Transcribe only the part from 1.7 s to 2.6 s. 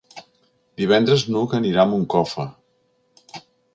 a Moncofa.